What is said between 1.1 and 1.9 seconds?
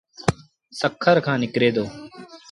کآݩ نڪري دو۔